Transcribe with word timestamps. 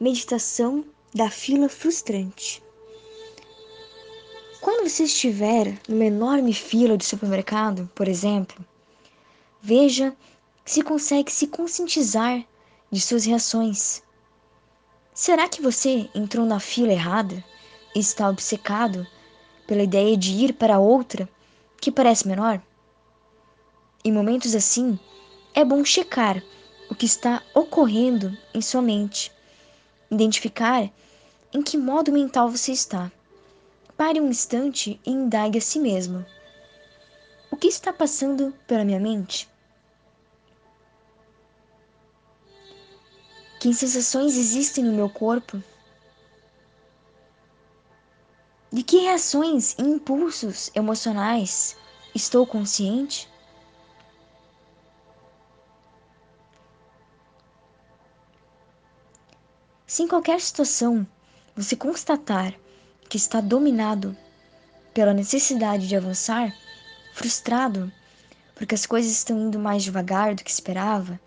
Meditação 0.00 0.84
da 1.12 1.28
fila 1.28 1.68
frustrante. 1.68 2.62
Quando 4.60 4.88
você 4.88 5.02
estiver 5.02 5.76
numa 5.88 6.04
enorme 6.04 6.54
fila 6.54 6.96
de 6.96 7.04
supermercado, 7.04 7.90
por 7.96 8.06
exemplo, 8.06 8.64
veja 9.60 10.16
se 10.64 10.82
consegue 10.82 11.32
se 11.32 11.48
conscientizar 11.48 12.46
de 12.92 13.00
suas 13.00 13.24
reações. 13.24 14.00
Será 15.12 15.48
que 15.48 15.60
você 15.60 16.08
entrou 16.14 16.46
na 16.46 16.60
fila 16.60 16.92
errada 16.92 17.44
e 17.92 17.98
está 17.98 18.30
obcecado 18.30 19.04
pela 19.66 19.82
ideia 19.82 20.16
de 20.16 20.30
ir 20.30 20.52
para 20.52 20.78
outra 20.78 21.28
que 21.80 21.90
parece 21.90 22.28
menor? 22.28 22.62
Em 24.04 24.12
momentos 24.12 24.54
assim, 24.54 24.96
é 25.52 25.64
bom 25.64 25.84
checar 25.84 26.40
o 26.88 26.94
que 26.94 27.04
está 27.04 27.42
ocorrendo 27.52 28.38
em 28.54 28.62
sua 28.62 28.80
mente, 28.80 29.32
identificar 30.10 30.90
em 31.52 31.62
que 31.62 31.76
modo 31.76 32.12
mental 32.12 32.50
você 32.50 32.72
está. 32.72 33.10
Pare 33.96 34.20
um 34.20 34.28
instante 34.28 35.00
e 35.04 35.10
indague 35.10 35.58
a 35.58 35.60
si 35.60 35.78
mesmo: 35.78 36.24
O 37.50 37.56
que 37.56 37.68
está 37.68 37.92
passando 37.92 38.54
pela 38.66 38.84
minha 38.84 39.00
mente? 39.00 39.48
Que 43.60 43.74
sensações 43.74 44.36
existem 44.36 44.84
no 44.84 44.92
meu 44.92 45.10
corpo? 45.10 45.62
De 48.70 48.82
que 48.82 48.98
reações 48.98 49.74
e 49.78 49.82
impulsos 49.82 50.70
emocionais 50.74 51.76
estou 52.14 52.46
consciente? 52.46 53.28
Se 59.88 60.02
em 60.02 60.06
qualquer 60.06 60.38
situação 60.38 61.06
você 61.56 61.74
constatar 61.74 62.54
que 63.08 63.16
está 63.16 63.40
dominado 63.40 64.14
pela 64.92 65.14
necessidade 65.14 65.88
de 65.88 65.96
avançar, 65.96 66.54
frustrado 67.14 67.90
porque 68.54 68.74
as 68.74 68.84
coisas 68.84 69.10
estão 69.10 69.40
indo 69.40 69.58
mais 69.58 69.82
devagar 69.82 70.34
do 70.34 70.44
que 70.44 70.50
esperava, 70.50 71.18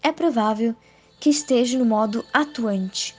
é 0.00 0.12
provável 0.12 0.76
que 1.18 1.28
esteja 1.28 1.76
no 1.76 1.84
modo 1.84 2.24
atuante. 2.32 3.16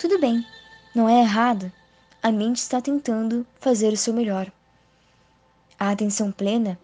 Tudo 0.00 0.18
bem, 0.18 0.44
não 0.92 1.08
é 1.08 1.20
errado. 1.20 1.70
A 2.20 2.32
mente 2.32 2.56
está 2.56 2.80
tentando 2.80 3.46
fazer 3.60 3.92
o 3.92 3.96
seu 3.96 4.12
melhor. 4.12 4.50
A 5.78 5.92
atenção 5.92 6.32
plena 6.32 6.76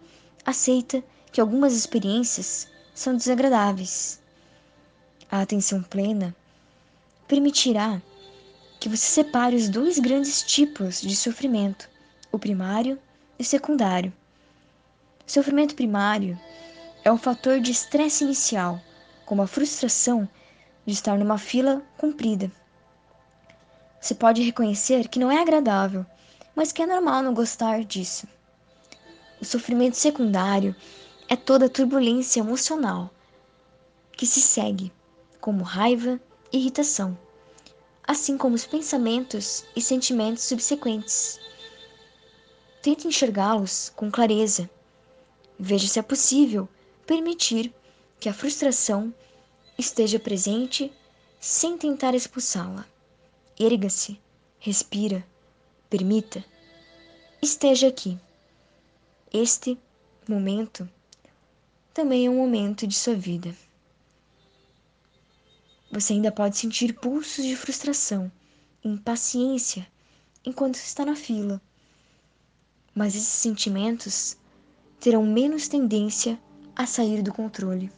aceita 0.45 1.03
que 1.33 1.41
algumas 1.41 1.73
experiências 1.73 2.69
são 2.95 3.17
desagradáveis. 3.17 4.21
A 5.29 5.41
atenção 5.41 5.83
plena 5.83 6.33
permitirá 7.31 8.01
que 8.77 8.89
você 8.89 9.05
separe 9.05 9.55
os 9.55 9.69
dois 9.69 9.97
grandes 9.97 10.43
tipos 10.43 10.99
de 10.99 11.15
sofrimento, 11.15 11.89
o 12.29 12.37
primário 12.37 12.99
e 13.39 13.41
o 13.41 13.45
secundário. 13.45 14.11
O 15.25 15.31
sofrimento 15.31 15.73
primário 15.73 16.37
é 17.05 17.09
um 17.09 17.17
fator 17.17 17.61
de 17.61 17.71
estresse 17.71 18.25
inicial, 18.25 18.81
como 19.25 19.41
a 19.41 19.47
frustração 19.47 20.27
de 20.85 20.91
estar 20.91 21.17
numa 21.17 21.37
fila 21.37 21.81
comprida. 21.97 22.51
Você 24.01 24.13
pode 24.13 24.41
reconhecer 24.41 25.07
que 25.07 25.17
não 25.17 25.31
é 25.31 25.41
agradável, 25.41 26.05
mas 26.53 26.73
que 26.73 26.81
é 26.81 26.85
normal 26.85 27.23
não 27.23 27.33
gostar 27.33 27.85
disso. 27.85 28.27
O 29.39 29.45
sofrimento 29.45 29.95
secundário 29.95 30.75
é 31.29 31.37
toda 31.37 31.67
a 31.67 31.69
turbulência 31.69 32.41
emocional 32.41 33.09
que 34.17 34.25
se 34.25 34.41
segue, 34.41 34.91
como 35.39 35.63
raiva, 35.63 36.19
irritação, 36.51 37.17
assim 38.03 38.37
como 38.37 38.55
os 38.55 38.65
pensamentos 38.65 39.63
e 39.75 39.81
sentimentos 39.81 40.43
subsequentes. 40.43 41.39
Tente 42.81 43.07
enxergá-los 43.07 43.91
com 43.95 44.11
clareza. 44.11 44.69
Veja 45.57 45.87
se 45.87 45.99
é 45.99 46.01
possível 46.01 46.67
permitir 47.05 47.73
que 48.19 48.27
a 48.27 48.33
frustração 48.33 49.13
esteja 49.77 50.19
presente 50.19 50.91
sem 51.39 51.77
tentar 51.77 52.13
expulsá-la. 52.15 52.85
Erga-se, 53.59 54.19
respira, 54.59 55.25
permita. 55.89 56.43
Esteja 57.41 57.87
aqui. 57.87 58.19
Este 59.31 59.77
momento 60.27 60.89
também 61.93 62.25
é 62.25 62.29
um 62.29 62.37
momento 62.37 62.85
de 62.87 62.95
sua 62.95 63.15
vida. 63.15 63.55
Você 65.91 66.13
ainda 66.13 66.31
pode 66.31 66.57
sentir 66.57 66.93
pulsos 66.93 67.43
de 67.43 67.53
frustração, 67.53 68.31
impaciência, 68.81 69.85
enquanto 70.45 70.75
está 70.75 71.05
na 71.05 71.17
fila. 71.17 71.61
Mas 72.95 73.13
esses 73.13 73.27
sentimentos 73.27 74.37
terão 75.01 75.25
menos 75.25 75.67
tendência 75.67 76.39
a 76.75 76.85
sair 76.85 77.21
do 77.21 77.33
controle. 77.33 77.91